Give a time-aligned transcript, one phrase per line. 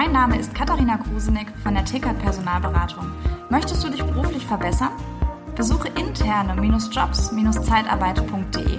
[0.00, 3.04] Mein Name ist Katharina Krusenick von der Tickert Personalberatung.
[3.50, 4.92] Möchtest du dich beruflich verbessern?
[5.56, 8.78] Besuche interne-jobs-zeitarbeit.de.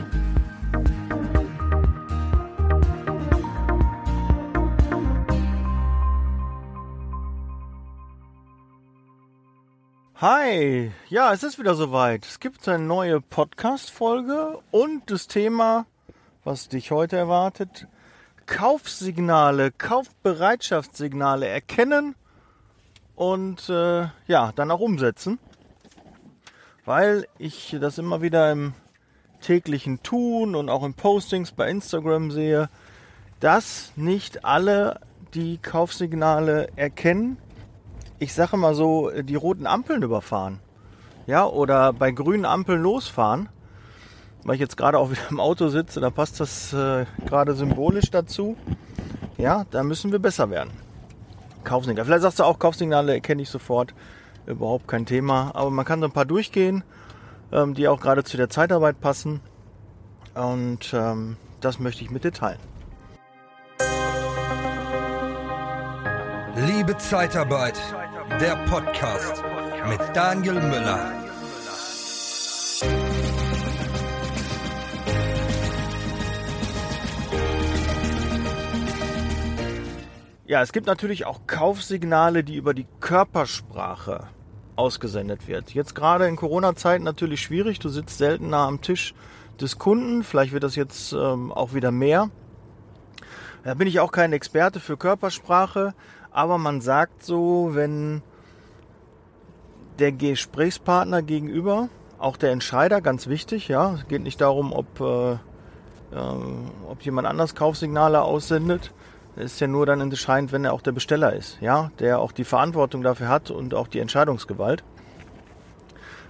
[10.16, 12.26] Hi, ja, es ist wieder soweit.
[12.26, 15.86] Es gibt eine neue Podcast-Folge und das Thema,
[16.46, 17.90] was dich heute erwartet,
[18.50, 22.16] Kaufsignale, Kaufbereitschaftssignale erkennen
[23.16, 25.40] und äh, ja, dann auch umsetzen.
[26.84, 28.73] Weil ich das immer wieder im
[29.41, 32.70] täglichen Tun und auch in Postings bei Instagram sehe,
[33.40, 34.99] dass nicht alle
[35.34, 37.38] die Kaufsignale erkennen
[38.20, 40.59] ich sage mal so, die roten Ampeln überfahren.
[41.26, 43.49] Ja, oder bei grünen Ampeln losfahren.
[44.43, 48.09] Weil ich jetzt gerade auch wieder im Auto sitze, da passt das äh, gerade symbolisch
[48.11, 48.57] dazu.
[49.38, 50.71] Ja, da müssen wir besser werden.
[51.63, 52.05] Kaufsignale.
[52.05, 53.93] Vielleicht sagst du auch, Kaufsignale erkenne ich sofort.
[54.46, 55.51] Überhaupt kein Thema.
[55.54, 56.84] Aber man kann so ein paar durchgehen,
[57.51, 59.41] ähm, die auch gerade zu der Zeitarbeit passen.
[60.34, 62.59] Und ähm, das möchte ich mit dir teilen.
[66.56, 67.79] Liebe Zeitarbeit
[68.40, 69.44] der Podcast
[69.88, 71.19] mit Daniel Müller.
[80.50, 84.30] Ja, es gibt natürlich auch Kaufsignale, die über die Körpersprache
[84.75, 85.75] ausgesendet wird.
[85.75, 87.78] Jetzt gerade in Corona-Zeiten natürlich schwierig.
[87.78, 89.14] Du sitzt seltener am Tisch
[89.62, 90.24] des Kunden.
[90.24, 92.31] Vielleicht wird das jetzt ähm, auch wieder mehr.
[93.64, 95.94] Da bin ich auch kein Experte für Körpersprache,
[96.31, 98.24] aber man sagt so, wenn
[100.00, 105.34] der Gesprächspartner gegenüber, auch der Entscheider, ganz wichtig, ja, es geht nicht darum, ob, äh,
[105.34, 105.38] äh,
[106.90, 108.92] ob jemand anders Kaufsignale aussendet.
[109.40, 112.44] Ist ja nur dann entscheidend, wenn er auch der Besteller ist, ja, der auch die
[112.44, 114.84] Verantwortung dafür hat und auch die Entscheidungsgewalt.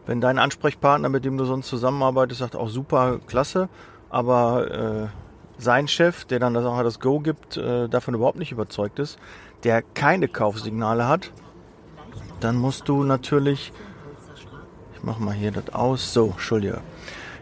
[0.06, 3.68] Wenn dein Ansprechpartner, mit dem du sonst zusammenarbeitest, sagt, auch super, klasse,
[4.12, 5.08] aber äh,
[5.58, 9.18] sein Chef, der dann auch das Go gibt, äh, davon überhaupt nicht überzeugt ist,
[9.64, 11.32] der keine Kaufsignale hat,
[12.40, 13.74] dann musst du natürlich,
[14.96, 16.82] ich mache mal hier das aus, so, Entschuldige.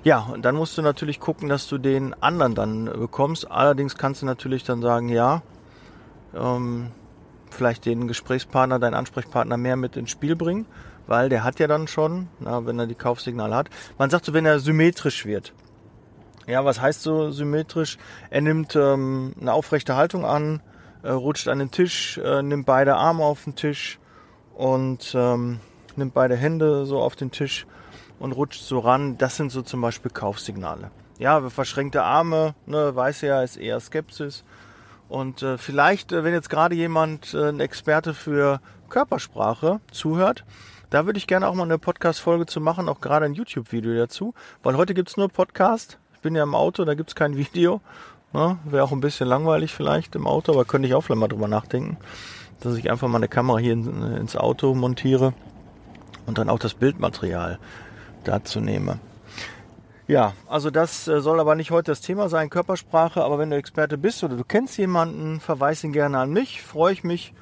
[0.03, 3.51] Ja, und dann musst du natürlich gucken, dass du den anderen dann bekommst.
[3.51, 5.41] Allerdings kannst du natürlich dann sagen, ja,
[6.35, 6.91] ähm,
[7.49, 10.65] vielleicht den Gesprächspartner, deinen Ansprechpartner mehr mit ins Spiel bringen,
[11.07, 13.69] weil der hat ja dann schon, na, wenn er die Kaufsignale hat.
[13.97, 15.53] Man sagt so, wenn er symmetrisch wird.
[16.47, 17.97] Ja, was heißt so symmetrisch?
[18.29, 20.61] Er nimmt ähm, eine aufrechte Haltung an,
[21.03, 23.99] äh, rutscht an den Tisch, äh, nimmt beide Arme auf den Tisch
[24.55, 25.59] und ähm,
[25.95, 27.65] nimmt beide Hände so auf den Tisch
[28.19, 29.17] und rutscht so ran.
[29.17, 30.91] Das sind so zum Beispiel Kaufsignale.
[31.19, 34.43] Ja, verschränkte Arme, ne, weiß ja, ist eher Skepsis.
[35.09, 38.59] Und äh, vielleicht, äh, wenn jetzt gerade jemand, äh, ein Experte für
[38.89, 40.45] Körpersprache zuhört,
[40.89, 44.33] da würde ich gerne auch mal eine Podcast-Folge zu machen, auch gerade ein YouTube-Video dazu,
[44.63, 45.97] weil heute gibt's nur Podcast.
[46.13, 47.81] Ich bin ja im Auto, da gibt's kein Video.
[48.33, 48.57] Ne?
[48.65, 51.47] Wäre auch ein bisschen langweilig vielleicht im Auto, aber könnte ich auch vielleicht mal drüber
[51.47, 51.97] nachdenken
[52.59, 55.33] dass ich einfach mal eine Kamera hier ins Auto montiere
[56.25, 57.59] und dann auch das Bildmaterial
[58.23, 58.99] dazu nehme.
[60.07, 63.57] Ja, also das äh, soll aber nicht heute das Thema sein, Körpersprache, aber wenn du
[63.57, 67.33] Experte bist oder du kennst jemanden, verweis ihn gerne an mich, freue ich mich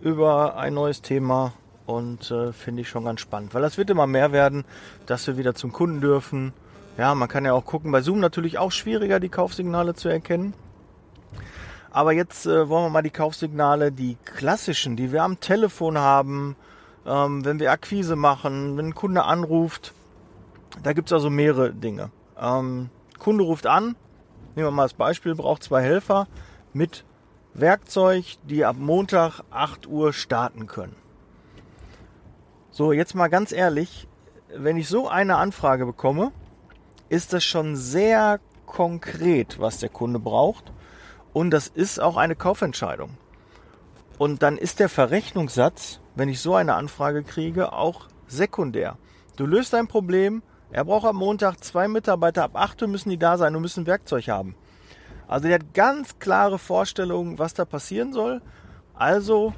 [0.00, 1.52] über ein neues Thema
[1.86, 4.64] und äh, finde ich schon ganz spannend, weil das wird immer mehr werden,
[5.06, 6.52] dass wir wieder zum Kunden dürfen.
[6.96, 10.54] Ja, man kann ja auch gucken, bei Zoom natürlich auch schwieriger, die Kaufsignale zu erkennen.
[11.92, 16.56] Aber jetzt äh, wollen wir mal die Kaufsignale, die klassischen, die wir am Telefon haben,
[17.06, 19.94] ähm, wenn wir Akquise machen, wenn ein Kunde anruft.
[20.82, 22.10] Da gibt es also mehrere Dinge.
[22.40, 23.96] Ähm, Kunde ruft an,
[24.54, 26.28] nehmen wir mal das Beispiel, braucht zwei Helfer
[26.72, 27.04] mit
[27.54, 30.96] Werkzeug, die ab Montag 8 Uhr starten können.
[32.70, 34.06] So, jetzt mal ganz ehrlich,
[34.54, 36.32] wenn ich so eine Anfrage bekomme,
[37.08, 40.72] ist das schon sehr konkret, was der Kunde braucht.
[41.32, 43.16] Und das ist auch eine Kaufentscheidung.
[44.18, 48.96] Und dann ist der Verrechnungssatz, wenn ich so eine Anfrage kriege, auch sekundär.
[49.36, 53.18] Du löst ein Problem, er braucht am Montag zwei Mitarbeiter, ab 8 Uhr müssen die
[53.18, 54.54] da sein und müssen Werkzeug haben.
[55.26, 58.42] Also der hat ganz klare Vorstellungen, was da passieren soll.
[58.94, 59.54] Also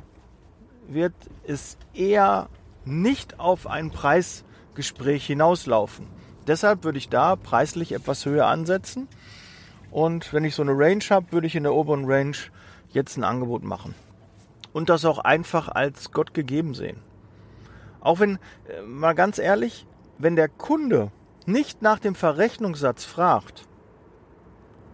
[0.88, 1.14] wird
[1.46, 2.48] es eher
[2.84, 6.06] nicht auf ein Preisgespräch hinauslaufen.
[6.46, 9.08] Deshalb würde ich da preislich etwas höher ansetzen
[9.90, 12.36] und wenn ich so eine Range habe, würde ich in der oberen Range
[12.90, 13.94] jetzt ein Angebot machen.
[14.72, 16.98] Und das auch einfach als Gott gegeben sehen.
[18.00, 19.86] Auch wenn, äh, mal ganz ehrlich,
[20.22, 21.10] wenn der Kunde
[21.46, 23.66] nicht nach dem Verrechnungssatz fragt,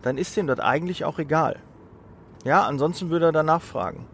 [0.02, 1.56] dann ist ihm das eigentlich auch egal.
[2.44, 4.06] Ja, ansonsten würde er danach fragen.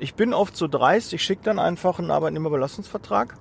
[0.00, 3.36] Ich bin oft so dreist, ich schicke dann einfach einen Arbeitnehmerbelastungsvertrag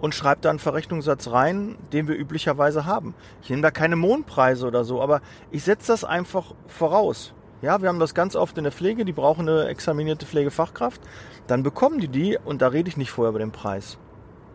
[0.00, 3.14] und schreibe da einen Verrechnungssatz rein, den wir üblicherweise haben.
[3.42, 5.20] Ich nehme da keine Mondpreise oder so, aber
[5.50, 7.34] ich setze das einfach voraus.
[7.60, 11.02] Ja, wir haben das ganz oft in der Pflege, die brauchen eine examinierte Pflegefachkraft.
[11.46, 13.98] Dann bekommen die die und da rede ich nicht vorher über den Preis.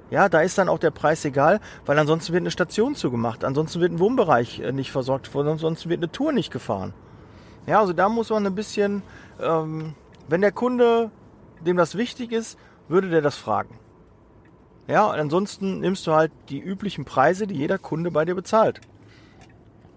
[0.10, 3.82] Ja, da ist dann auch der Preis egal, weil ansonsten wird eine Station zugemacht, ansonsten
[3.82, 6.94] wird ein Wohnbereich äh, nicht versorgt, ansonsten wird eine Tour nicht gefahren.
[7.66, 9.04] Ja, also da muss man ein bisschen,
[9.42, 9.96] ähm,
[10.30, 11.12] wenn der Kunde,
[11.66, 12.58] dem das wichtig ist,
[12.88, 13.78] würde der das fragen.
[14.88, 18.80] Ja, ansonsten nimmst du halt die üblichen Preise, die jeder Kunde bei dir bezahlt.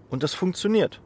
[0.09, 0.99] Und das funktioniert.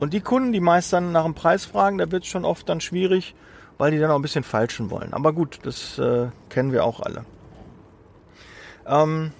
[0.00, 2.66] Und die Kunden, die meist dann nach dem Preis fragen, da wird es schon oft
[2.66, 3.34] dann schwierig,
[3.76, 5.12] weil die dann auch ein bisschen falschen wollen.
[5.12, 7.26] Aber gut, das äh, kennen wir auch alle.
[8.88, 9.32] Ähm,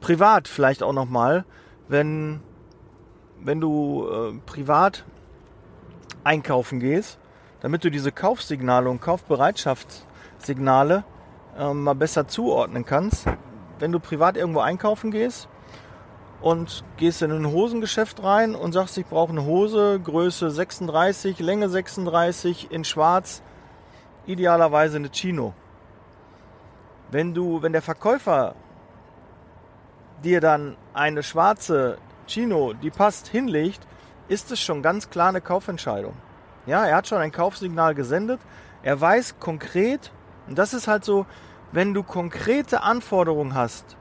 [0.00, 1.44] privat vielleicht auch nochmal,
[1.88, 2.40] wenn,
[3.40, 5.04] wenn du äh, privat
[6.24, 7.18] einkaufen gehst,
[7.60, 11.04] damit du diese Kaufsignale und Kaufbereitschaftssignale
[11.58, 13.26] äh, mal besser zuordnen kannst.
[13.78, 15.48] Wenn du privat irgendwo einkaufen gehst,
[16.40, 21.68] und gehst in ein Hosengeschäft rein und sagst, ich brauche eine Hose, Größe 36, Länge
[21.68, 23.42] 36, in schwarz,
[24.26, 25.54] idealerweise eine Chino.
[27.10, 28.54] Wenn du, wenn der Verkäufer
[30.22, 33.86] dir dann eine schwarze Chino, die passt, hinlegt,
[34.28, 36.14] ist es schon ganz klar eine Kaufentscheidung.
[36.66, 38.40] Ja, er hat schon ein Kaufsignal gesendet.
[38.82, 40.12] Er weiß konkret,
[40.46, 41.24] und das ist halt so,
[41.72, 43.96] wenn du konkrete Anforderungen hast,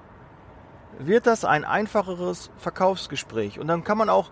[1.00, 3.60] wird das ein einfacheres Verkaufsgespräch.
[3.60, 4.30] Und dann kann man auch,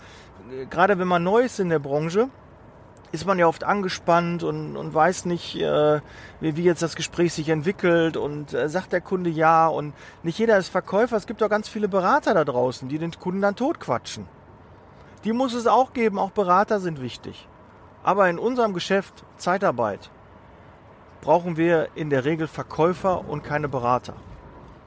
[0.51, 2.29] äh, gerade wenn man neu ist in der Branche,
[3.15, 6.01] ist man ja oft angespannt und, und weiß nicht, äh,
[6.39, 10.37] wie, wie, jetzt das Gespräch sich entwickelt und äh, sagt der Kunde ja und nicht
[10.37, 11.17] jeder ist Verkäufer.
[11.17, 14.27] Es gibt auch ganz viele Berater da draußen, die den Kunden dann totquatschen.
[15.23, 17.47] Die muss es auch geben, auch Berater sind wichtig.
[18.03, 20.11] Aber in unserem Geschäft Zeitarbeit
[21.21, 24.13] brauchen wir in der Regel Verkäufer und keine Berater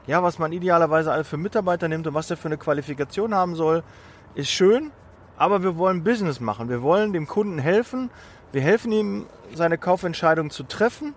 [0.08, 3.54] ja, was man idealerweise alle für Mitarbeiter nimmt und was der für eine Qualifikation haben
[3.54, 3.84] soll,
[4.34, 4.90] ist schön,
[5.38, 6.68] aber wir wollen Business machen.
[6.68, 8.10] Wir wollen dem Kunden helfen.
[8.52, 11.14] Wir helfen ihm, seine Kaufentscheidung zu treffen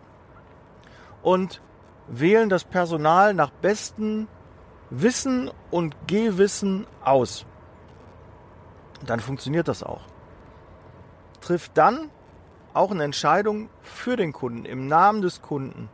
[1.22, 1.62] und
[2.08, 4.28] wählen das Personal nach bestem
[4.90, 7.46] Wissen und Gehwissen aus.
[9.06, 10.02] Dann funktioniert das auch.
[11.42, 12.10] Trifft dann
[12.74, 15.90] auch eine Entscheidung für den Kunden, im Namen des Kunden.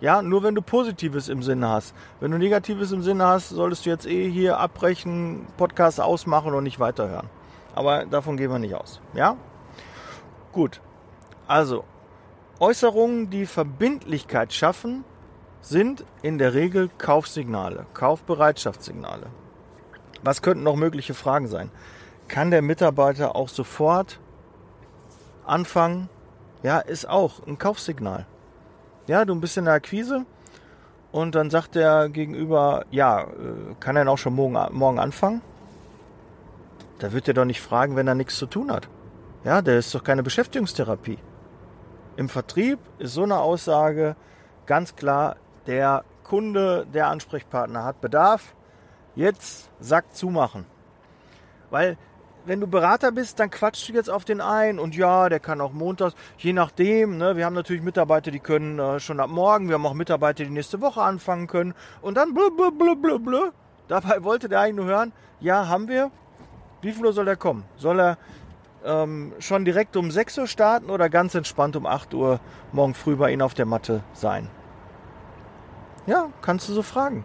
[0.00, 1.94] Ja, nur wenn du Positives im Sinne hast.
[2.20, 6.64] Wenn du Negatives im Sinne hast, solltest du jetzt eh hier abbrechen, Podcast ausmachen und
[6.64, 7.30] nicht weiterhören.
[7.74, 9.00] Aber davon gehen wir nicht aus.
[9.14, 9.36] Ja?
[10.52, 10.80] Gut.
[11.46, 11.84] Also,
[12.60, 15.04] Äußerungen, die Verbindlichkeit schaffen,
[15.60, 19.26] sind in der Regel Kaufsignale, Kaufbereitschaftssignale.
[20.22, 21.70] Was könnten noch mögliche Fragen sein?
[22.28, 24.20] Kann der Mitarbeiter auch sofort
[25.44, 26.08] anfangen?
[26.62, 28.26] Ja, ist auch ein Kaufsignal.
[29.06, 30.24] Ja, du bist in der Akquise
[31.10, 33.26] und dann sagt der Gegenüber, ja, äh,
[33.80, 35.42] kann er auch schon morgen, morgen anfangen?
[37.02, 38.88] Da wird er doch nicht fragen, wenn er nichts zu tun hat.
[39.42, 41.18] Ja, der ist doch keine Beschäftigungstherapie.
[42.16, 44.14] Im Vertrieb ist so eine Aussage
[44.66, 45.34] ganz klar,
[45.66, 48.54] der Kunde, der Ansprechpartner hat Bedarf,
[49.16, 50.64] jetzt Sack zumachen.
[51.70, 51.98] Weil
[52.44, 55.60] wenn du Berater bist, dann quatschst du jetzt auf den ein und ja, der kann
[55.60, 57.18] auch montags, je nachdem.
[57.18, 60.44] Ne, wir haben natürlich Mitarbeiter, die können äh, schon ab morgen, wir haben auch Mitarbeiter,
[60.44, 63.50] die nächste Woche anfangen können und dann blö, blö, blö, blö, blö.
[63.88, 66.12] Dabei wollte der eigentlich nur hören, ja, haben wir.
[66.82, 67.64] Wie viel Uhr soll er kommen?
[67.76, 68.18] Soll er
[68.84, 72.40] ähm, schon direkt um 6 Uhr starten oder ganz entspannt um 8 Uhr
[72.72, 74.50] morgen früh bei Ihnen auf der Matte sein?
[76.06, 77.24] Ja, kannst du so fragen.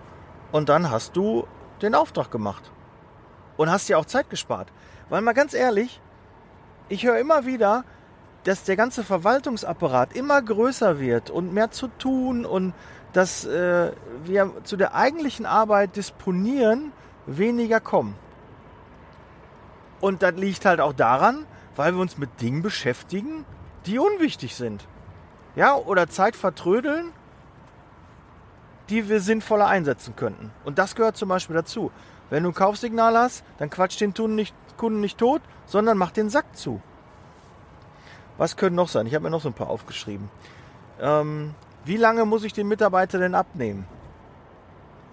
[0.51, 1.47] Und dann hast du
[1.81, 2.71] den Auftrag gemacht.
[3.57, 4.71] Und hast dir auch Zeit gespart.
[5.09, 5.99] Weil mal ganz ehrlich,
[6.87, 7.83] ich höre immer wieder,
[8.43, 12.73] dass der ganze Verwaltungsapparat immer größer wird und mehr zu tun und
[13.13, 13.91] dass äh,
[14.23, 16.91] wir zu der eigentlichen Arbeit disponieren,
[17.25, 18.15] weniger kommen.
[19.99, 23.45] Und das liegt halt auch daran, weil wir uns mit Dingen beschäftigen,
[23.85, 24.87] die unwichtig sind.
[25.55, 27.11] Ja, oder Zeit vertrödeln,
[28.89, 30.51] die wir sinnvoller einsetzen könnten.
[30.65, 31.91] Und das gehört zum Beispiel dazu.
[32.29, 36.11] Wenn du ein Kaufsignal hast, dann quatsch den Kunden nicht, Kunden nicht tot, sondern mach
[36.11, 36.81] den Sack zu.
[38.37, 39.07] Was können noch sein?
[39.07, 40.29] Ich habe mir noch so ein paar aufgeschrieben.
[41.01, 43.87] Ähm, wie lange muss ich den Mitarbeiter denn abnehmen?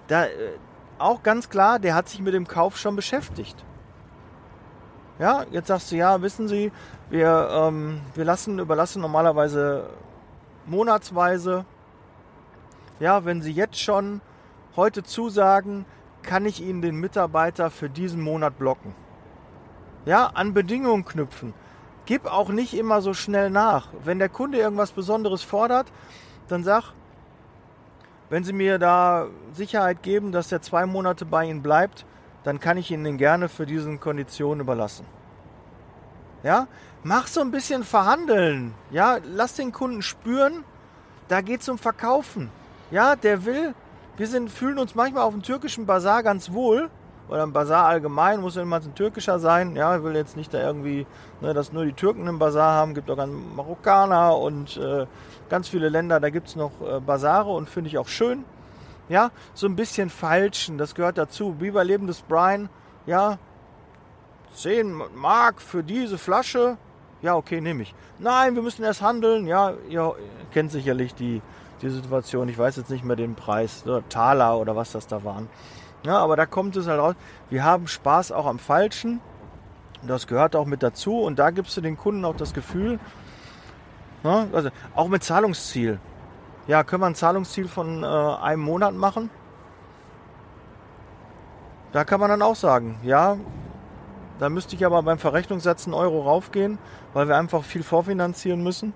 [0.08, 0.58] Da, äh,
[0.98, 3.64] auch ganz klar, der hat sich mit dem Kauf schon beschäftigt.
[5.18, 6.72] Ja, jetzt sagst du, ja, wissen Sie,
[7.08, 9.88] wir, ähm, wir lassen, überlassen normalerweise
[10.66, 11.64] monatsweise.
[12.98, 14.20] Ja, wenn Sie jetzt schon
[14.74, 15.84] heute zusagen,
[16.22, 18.94] kann ich Ihnen den Mitarbeiter für diesen Monat blocken.
[20.04, 21.54] Ja, an Bedingungen knüpfen.
[22.06, 23.88] gib auch nicht immer so schnell nach.
[24.04, 25.86] Wenn der Kunde irgendwas Besonderes fordert,
[26.48, 26.92] dann sag,
[28.30, 32.04] wenn Sie mir da Sicherheit geben, dass er zwei Monate bei Ihnen bleibt,
[32.44, 35.04] dann kann ich Ihnen den gerne für diesen Konditionen überlassen.
[36.42, 36.68] Ja,
[37.02, 38.74] mach so ein bisschen verhandeln.
[38.90, 40.62] Ja, lass den Kunden spüren,
[41.28, 42.50] da geht es um Verkaufen.
[42.90, 43.74] Ja, der will,
[44.16, 46.90] wir sind, fühlen uns manchmal auf dem türkischen Bazar ganz wohl.
[47.28, 49.76] Oder im Bazar allgemein, muss ja immer ein türkischer sein.
[49.76, 51.06] Ja, ich will jetzt nicht da irgendwie,
[51.40, 52.92] ne, dass nur die Türken im Bazar haben.
[52.92, 55.06] Gibt auch ganz Marokkaner und äh,
[55.48, 58.44] ganz viele Länder, da gibt es noch äh, Bazare und finde ich auch schön.
[59.08, 61.56] Ja, so ein bisschen falschen, das gehört dazu.
[61.60, 62.70] Wie bei Lebendes Brian,
[63.06, 63.38] ja,
[64.54, 66.78] 10 Mark für diese Flasche.
[67.20, 67.94] Ja, okay, nehme ich.
[68.18, 69.46] Nein, wir müssen erst handeln.
[69.46, 70.14] Ja, ihr
[70.52, 71.42] kennt sicherlich die,
[71.82, 72.48] die Situation.
[72.48, 73.82] Ich weiß jetzt nicht mehr den Preis.
[73.84, 75.48] Oder Taler oder was das da waren.
[76.04, 77.14] Ja, aber da kommt es halt raus.
[77.50, 79.20] Wir haben Spaß auch am Falschen.
[80.06, 81.20] Das gehört auch mit dazu.
[81.20, 83.00] Und da gibst du den Kunden auch das Gefühl,
[84.22, 85.98] ja, also auch mit Zahlungsziel.
[86.66, 89.28] Ja, können wir ein Zahlungsziel von äh, einem Monat machen?
[91.92, 93.36] Da kann man dann auch sagen, ja,
[94.38, 96.78] da müsste ich aber beim Verrechnungssatz einen Euro raufgehen,
[97.12, 98.94] weil wir einfach viel vorfinanzieren müssen.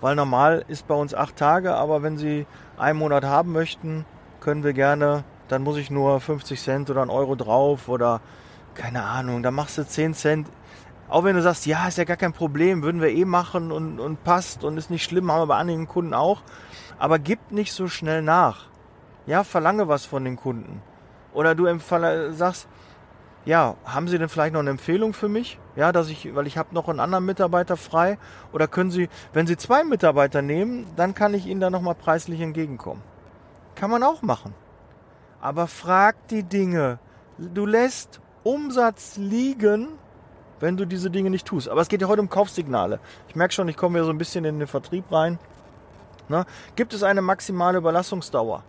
[0.00, 4.04] Weil normal ist bei uns acht Tage, aber wenn Sie einen Monat haben möchten,
[4.40, 8.20] können wir gerne, dann muss ich nur 50 Cent oder einen Euro drauf oder
[8.74, 10.48] keine Ahnung, dann machst du 10 Cent.
[11.10, 13.98] Auch wenn du sagst, ja, ist ja gar kein Problem, würden wir eh machen und,
[13.98, 16.42] und passt und ist nicht schlimm, haben wir bei einigen Kunden auch.
[16.98, 18.66] Aber gib nicht so schnell nach.
[19.26, 20.82] Ja, verlange was von den Kunden.
[21.34, 21.66] Oder du
[22.30, 22.68] sagst,
[23.44, 25.58] ja, haben Sie denn vielleicht noch eine Empfehlung für mich?
[25.74, 28.18] Ja, dass ich, weil ich habe noch einen anderen Mitarbeiter frei.
[28.52, 32.40] Oder können Sie, wenn Sie zwei Mitarbeiter nehmen, dann kann ich Ihnen da nochmal preislich
[32.40, 33.02] entgegenkommen.
[33.74, 34.54] Kann man auch machen.
[35.40, 36.98] Aber frag die Dinge.
[37.38, 39.88] Du lässt Umsatz liegen,
[40.60, 41.68] wenn du diese Dinge nicht tust.
[41.68, 43.00] Aber es geht ja heute um Kaufsignale.
[43.28, 45.38] Ich merke schon, ich komme ja so ein bisschen in den Vertrieb rein.
[46.28, 46.44] Ne?
[46.76, 48.62] Gibt es eine maximale Überlassungsdauer?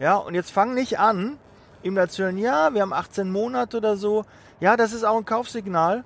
[0.00, 1.38] Ja, und jetzt fang nicht an,
[1.82, 4.24] ihm erzählen, ja, wir haben 18 Monate oder so.
[4.58, 6.04] Ja, das ist auch ein Kaufsignal.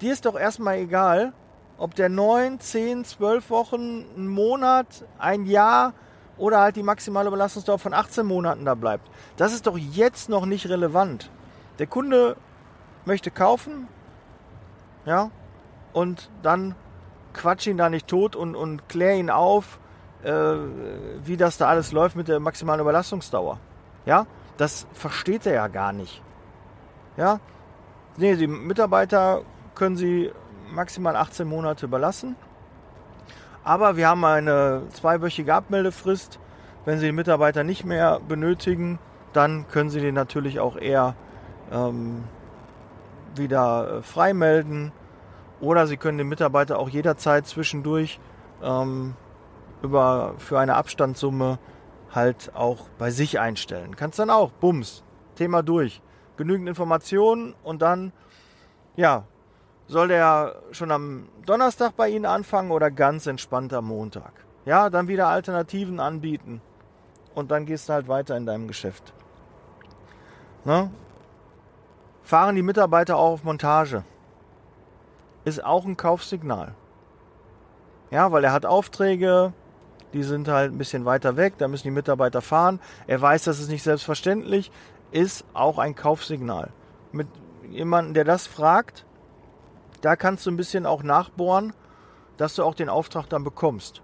[0.00, 1.32] Dir ist doch erstmal egal,
[1.78, 5.94] ob der 9, 10, 12 Wochen, einen Monat, ein Jahr
[6.36, 9.08] oder halt die maximale Belastungsdauer von 18 Monaten da bleibt.
[9.36, 11.30] Das ist doch jetzt noch nicht relevant.
[11.78, 12.36] Der Kunde
[13.04, 13.88] möchte kaufen,
[15.08, 15.30] ja,
[15.94, 16.74] und dann
[17.32, 19.80] quatsch ihn da nicht tot und, und klär ihn auf,
[20.22, 20.54] äh,
[21.24, 23.58] wie das da alles läuft mit der maximalen Überlastungsdauer.
[24.04, 24.26] Ja,
[24.58, 26.22] das versteht er ja gar nicht.
[27.16, 27.40] Ja?
[28.18, 29.42] Nee, die Mitarbeiter
[29.74, 30.30] können sie
[30.70, 32.36] maximal 18 Monate überlassen.
[33.64, 36.38] Aber wir haben eine zweiwöchige Abmeldefrist.
[36.84, 38.98] Wenn Sie den Mitarbeiter nicht mehr benötigen,
[39.32, 41.14] dann können Sie den natürlich auch eher
[41.70, 42.24] ähm,
[43.34, 44.92] wieder äh, freimelden.
[45.60, 48.20] Oder Sie können den Mitarbeiter auch jederzeit zwischendurch
[48.62, 49.14] ähm,
[49.82, 51.58] über, für eine Abstandssumme
[52.14, 53.96] halt auch bei sich einstellen.
[53.96, 55.02] Kannst dann auch, bums,
[55.34, 56.00] Thema durch.
[56.36, 58.12] Genügend Informationen und dann,
[58.96, 59.24] ja,
[59.88, 64.32] soll der schon am Donnerstag bei Ihnen anfangen oder ganz entspannt am Montag?
[64.64, 66.60] Ja, dann wieder Alternativen anbieten
[67.34, 69.12] und dann gehst du halt weiter in deinem Geschäft.
[70.64, 70.90] Ne?
[72.22, 74.04] Fahren die Mitarbeiter auch auf Montage?
[75.48, 76.74] Ist auch ein Kaufsignal.
[78.10, 79.54] Ja, weil er hat Aufträge,
[80.12, 82.80] die sind halt ein bisschen weiter weg, da müssen die Mitarbeiter fahren.
[83.06, 84.70] Er weiß, das ist nicht selbstverständlich,
[85.10, 86.68] ist auch ein Kaufsignal.
[87.12, 87.28] Mit
[87.70, 89.06] jemandem, der das fragt,
[90.02, 91.72] da kannst du ein bisschen auch nachbohren,
[92.36, 94.02] dass du auch den Auftrag dann bekommst.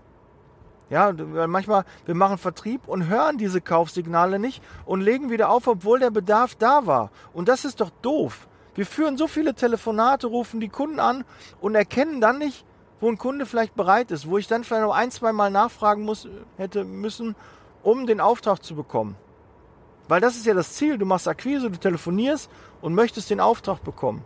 [0.89, 5.99] Ja, manchmal, wir machen Vertrieb und hören diese Kaufsignale nicht und legen wieder auf, obwohl
[5.99, 7.11] der Bedarf da war.
[7.35, 8.49] Und das ist doch doof.
[8.75, 11.25] Wir führen so viele Telefonate, rufen die Kunden an
[11.61, 12.65] und erkennen dann nicht,
[13.01, 16.05] wo ein Kunde vielleicht bereit ist, wo ich dann vielleicht noch ein, zwei Mal nachfragen
[16.05, 17.37] muss, hätte müssen,
[17.83, 19.17] um den Auftrag zu bekommen.
[20.09, 20.99] Weil das ist ja das Ziel.
[20.99, 22.51] Du machst Akquise, du telefonierst
[22.81, 24.23] und möchtest den Auftrag bekommen.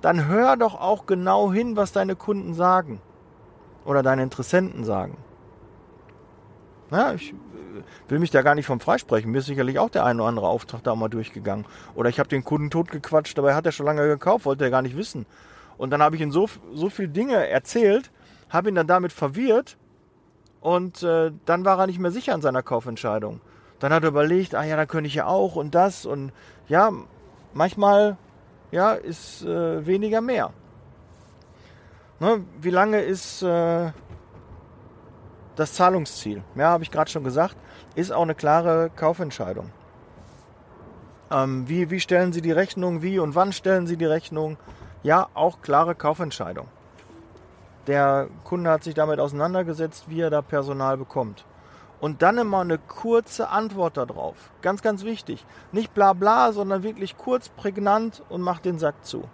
[0.00, 3.00] Dann hör doch auch genau hin, was deine Kunden sagen.
[3.84, 5.16] Oder deine Interessenten sagen.
[6.90, 7.34] Ja, ich äh,
[8.08, 9.30] will mich da gar nicht vom freisprechen.
[9.30, 11.66] Mir ist sicherlich auch der ein oder andere Auftrag da mal durchgegangen.
[11.94, 14.82] Oder ich habe den Kunden totgequatscht, dabei hat er schon lange gekauft, wollte er gar
[14.82, 15.26] nicht wissen.
[15.78, 18.10] Und dann habe ich ihm so, so viele Dinge erzählt,
[18.48, 19.76] habe ihn dann damit verwirrt
[20.60, 23.40] und äh, dann war er nicht mehr sicher an seiner Kaufentscheidung.
[23.78, 26.32] Dann hat er überlegt, ah ja, da könnte ich ja auch und das und
[26.68, 26.90] ja,
[27.52, 28.16] manchmal
[28.70, 30.52] ja, ist äh, weniger mehr.
[32.18, 33.92] Ne, wie lange ist äh,
[35.56, 36.42] das Zahlungsziel?
[36.54, 37.56] Ja, habe ich gerade schon gesagt,
[37.94, 39.70] ist auch eine klare Kaufentscheidung.
[41.30, 44.56] Ähm, wie, wie stellen Sie die Rechnung, wie und wann stellen Sie die Rechnung?
[45.02, 46.68] Ja, auch klare Kaufentscheidung.
[47.86, 51.44] Der Kunde hat sich damit auseinandergesetzt, wie er da Personal bekommt.
[52.00, 54.34] Und dann immer eine kurze Antwort darauf.
[54.60, 55.46] Ganz, ganz wichtig.
[55.72, 59.24] Nicht bla bla, sondern wirklich kurz, prägnant und macht den Sack zu.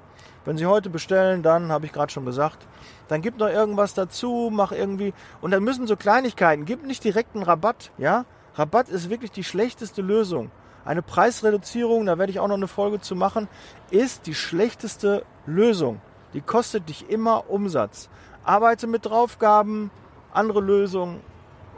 [0.45, 2.67] Wenn Sie heute bestellen, dann, habe ich gerade schon gesagt,
[3.09, 5.15] dann gibt noch irgendwas dazu, mach irgendwie.
[5.41, 8.25] Und dann müssen so Kleinigkeiten, gibt nicht direkt einen Rabatt, ja?
[8.55, 10.51] Rabatt ist wirklich die schlechteste Lösung.
[10.85, 13.49] Eine Preisreduzierung, da werde ich auch noch eine Folge zu machen,
[13.91, 16.01] ist die schlechteste Lösung.
[16.35, 18.09] Die kostet dich immer Umsatz.
[18.45, 19.91] Arbeite mit Draufgaben,
[20.33, 21.21] andere Lösungen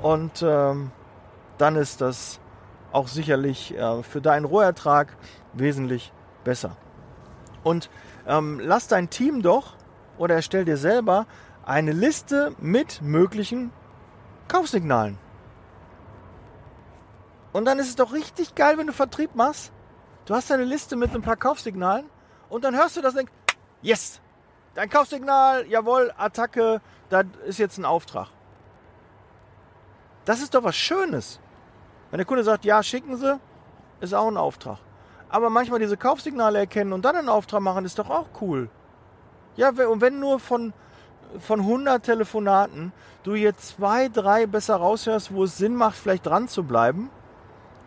[0.00, 0.90] und ähm,
[1.59, 2.40] dann ist das
[2.92, 5.16] auch sicherlich äh, für deinen Rohertrag
[5.52, 6.12] wesentlich
[6.44, 6.76] besser.
[7.62, 7.90] Und
[8.26, 9.75] ähm, lass dein Team doch
[10.19, 11.26] oder erstell dir selber
[11.64, 13.73] eine Liste mit möglichen
[14.49, 15.19] Kaufsignalen.
[17.52, 19.73] Und dann ist es doch richtig geil, wenn du Vertrieb machst.
[20.26, 22.07] Du hast eine Liste mit ein paar Kaufsignalen
[22.49, 23.33] und dann hörst du das und denkst,
[23.83, 24.21] yes,
[24.75, 28.28] dein Kaufsignal, jawohl, Attacke, das ist jetzt ein Auftrag.
[30.25, 31.38] Das ist doch was Schönes.
[32.11, 33.38] Wenn der Kunde sagt, ja, schicken Sie,
[34.00, 34.78] ist auch ein Auftrag.
[35.35, 38.69] Aber manchmal diese Kaufsignale erkennen und dann einen Auftrag machen, ist doch auch cool.
[39.57, 40.73] Ja, und wenn nur von,
[41.41, 42.93] von 100 Telefonaten
[43.25, 47.11] du jetzt zwei, drei besser raushörst, wo es Sinn macht, vielleicht dran zu bleiben,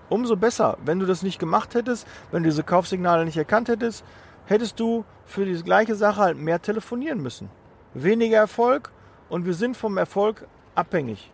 [0.09, 0.77] umso besser.
[0.83, 4.03] Wenn du das nicht gemacht hättest, wenn du diese Kaufsignale nicht erkannt hättest,
[4.45, 7.49] hättest du für diese gleiche Sache halt mehr telefonieren müssen.
[7.93, 8.91] Weniger Erfolg
[9.29, 11.31] und wir sind vom Erfolg abhängig.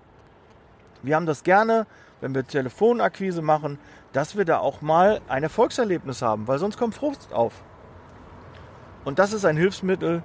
[1.02, 1.88] Wir haben das gerne,
[2.22, 3.80] wenn wir Telefonakquise machen,
[4.14, 7.54] dass wir da auch mal ein Erfolgserlebnis haben, weil sonst kommt Frust auf.
[9.04, 10.24] Und das ist ein Hilfsmittel,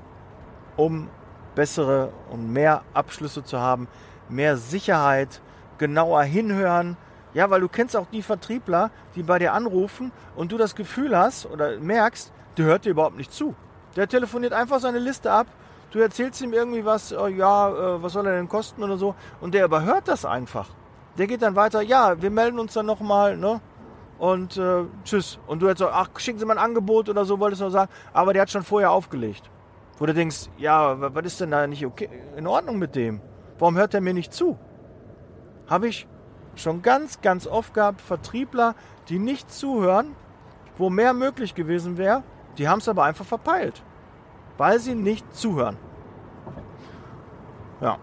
[0.76, 1.08] um
[1.54, 3.88] bessere und mehr Abschlüsse zu haben,
[4.28, 5.40] mehr Sicherheit,
[5.78, 6.96] genauer hinhören.
[7.34, 11.16] Ja, weil du kennst auch die Vertriebler, die bei dir anrufen und du das Gefühl
[11.16, 13.54] hast oder merkst, der hört dir überhaupt nicht zu.
[13.96, 15.46] Der telefoniert einfach seine Liste ab.
[15.90, 19.14] Du erzählst ihm irgendwie was, oh, ja, äh, was soll er denn kosten oder so.
[19.40, 20.68] Und der überhört das einfach.
[21.16, 23.60] Der geht dann weiter, ja, wir melden uns dann nochmal, ne?
[24.18, 25.38] Und äh, tschüss.
[25.46, 27.90] Und du hättest so, ach, schicken Sie mal ein Angebot oder so, wolltest du sagen.
[28.12, 29.50] Aber der hat schon vorher aufgelegt.
[29.98, 33.20] Wo du denkst, ja, was ist denn da nicht okay, in Ordnung mit dem?
[33.58, 34.58] Warum hört er mir nicht zu?
[35.68, 36.06] Habe ich
[36.54, 38.74] schon ganz, ganz oft gehabt, Vertriebler,
[39.08, 40.14] die nicht zuhören,
[40.76, 42.22] wo mehr möglich gewesen wäre,
[42.58, 43.82] die haben es aber einfach verpeilt,
[44.56, 45.76] weil sie nicht zuhören.
[47.80, 47.98] Ja.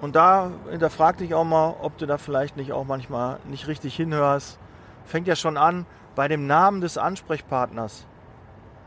[0.00, 3.96] Und da hinterfrag dich auch mal, ob du da vielleicht nicht auch manchmal nicht richtig
[3.96, 4.58] hinhörst
[5.08, 8.06] fängt ja schon an bei dem Namen des Ansprechpartners.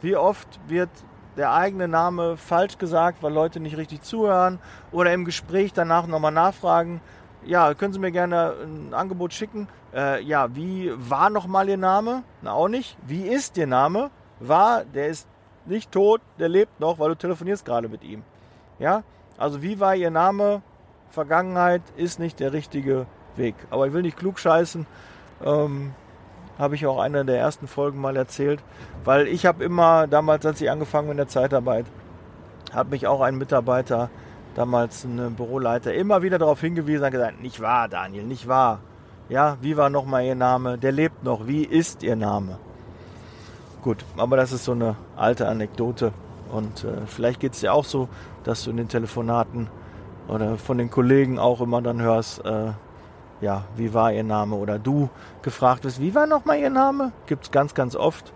[0.01, 0.89] Wie oft wird
[1.37, 4.59] der eigene Name falsch gesagt, weil Leute nicht richtig zuhören
[4.91, 7.01] oder im Gespräch danach nochmal nachfragen.
[7.45, 9.67] Ja, können Sie mir gerne ein Angebot schicken?
[9.93, 12.23] Äh, ja, wie war nochmal Ihr Name?
[12.41, 12.97] Na, auch nicht.
[13.05, 14.11] Wie ist Ihr Name?
[14.39, 15.27] War, der ist
[15.65, 18.23] nicht tot, der lebt noch, weil du telefonierst gerade mit ihm.
[18.79, 19.03] Ja,
[19.37, 20.61] also wie war Ihr Name?
[21.09, 23.05] Vergangenheit ist nicht der richtige
[23.35, 23.55] Weg.
[23.69, 24.85] Aber ich will nicht klug scheißen.
[25.43, 25.93] Ähm,
[26.57, 28.61] habe ich auch einer der ersten Folgen mal erzählt,
[29.03, 31.85] weil ich habe immer damals, als ich angefangen bin in der Zeitarbeit,
[32.73, 34.09] hat mich auch ein Mitarbeiter,
[34.55, 38.79] damals ein Büroleiter, immer wieder darauf hingewiesen und gesagt, nicht wahr, Daniel, nicht wahr.
[39.29, 40.77] Ja, wie war nochmal Ihr Name?
[40.77, 41.47] Der lebt noch.
[41.47, 42.57] Wie ist Ihr Name?
[43.81, 46.11] Gut, aber das ist so eine alte Anekdote.
[46.51, 48.09] Und äh, vielleicht geht es dir auch so,
[48.43, 49.69] dass du in den Telefonaten
[50.27, 52.71] oder von den Kollegen auch immer dann hörst, äh,
[53.41, 54.55] ja, wie war Ihr Name?
[54.55, 55.09] Oder du
[55.41, 57.11] gefragt wirst, wie war nochmal Ihr Name?
[57.25, 58.31] Gibt es ganz, ganz oft.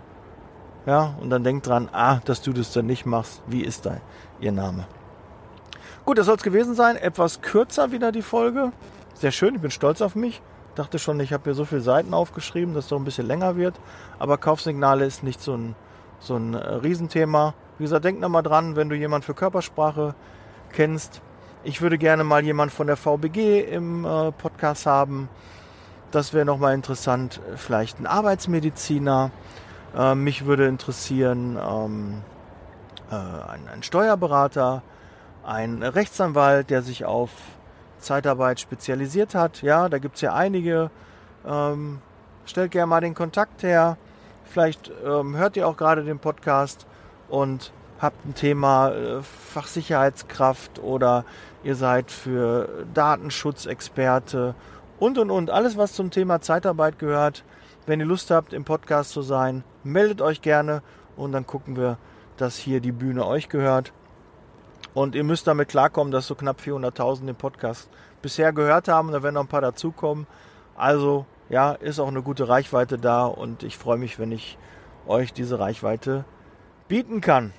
[0.86, 3.42] Ja, und dann denk dran, ah, dass du das dann nicht machst.
[3.48, 4.02] Wie ist dein
[4.40, 4.86] Ihr Name?
[6.06, 6.96] Gut, das soll es gewesen sein.
[6.98, 8.72] Etwas kürzer wieder die Folge.
[9.16, 10.42] Sehr schön, ich bin stolz auf mich.
[10.76, 13.56] Dachte schon, ich habe hier so viele Seiten aufgeschrieben, dass es doch ein bisschen länger
[13.56, 13.80] wird.
[14.20, 15.76] Aber Kaufsignale ist nicht so ein,
[16.20, 17.54] so ein äh, Riesenthema.
[17.78, 20.16] Wie gesagt, denk nochmal dran, wenn du jemanden für Körpersprache
[20.72, 21.22] kennst,
[21.66, 25.30] ich würde gerne mal jemand von der VBG im äh, Podcast haben.
[26.12, 27.42] Das wäre nochmal interessant.
[27.56, 29.32] Vielleicht ein Arbeitsmediziner.
[29.98, 32.22] Äh, mich würde interessieren ähm,
[33.12, 34.84] äh, ein, ein, Steuerberater,
[35.44, 37.32] ein Rechtsanwalt, der sich auf
[37.98, 39.64] Zeitarbeit spezialisiert hat.
[39.64, 40.92] Ja, da gibt es ja einige.
[41.48, 42.00] Ähm,
[42.46, 43.98] stellt gerne mal den Kontakt her.
[44.44, 46.86] Vielleicht ähm, hört ihr auch gerade den Podcast
[47.28, 51.26] und habt ein Thema äh, Fachsicherheitskraft oder
[51.66, 54.54] ihr seid für Datenschutzexperte
[55.00, 55.50] und und und.
[55.50, 57.44] Alles, was zum Thema Zeitarbeit gehört.
[57.88, 60.84] Wenn ihr Lust habt, im Podcast zu sein, meldet euch gerne
[61.18, 61.98] und dann gucken wir,
[62.38, 63.94] dass hier die Bühne euch gehört.
[64.94, 67.90] Und ihr müsst damit klarkommen, dass so knapp 400.000 den Podcast
[68.22, 69.12] bisher gehört haben.
[69.12, 70.28] Da werden noch ein paar dazukommen.
[70.76, 74.58] Also, ja, ist auch eine gute Reichweite da und ich freue mich, wenn ich
[75.08, 76.26] euch diese Reichweite
[76.88, 77.54] bieten kann.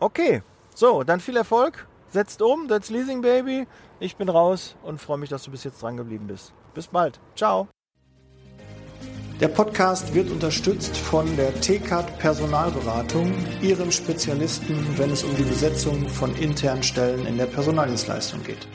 [0.00, 0.42] Okay,
[0.74, 1.86] so, dann viel Erfolg.
[2.08, 3.66] Setzt um, that's Leasing Baby.
[4.00, 6.52] Ich bin raus und freue mich, dass du bis jetzt dran geblieben bist.
[6.74, 7.18] Bis bald.
[7.34, 7.68] Ciao.
[9.40, 16.08] Der Podcast wird unterstützt von der TCAT Personalberatung, ihrem Spezialisten, wenn es um die Besetzung
[16.08, 18.66] von internen Stellen in der Personaldienstleistung geht.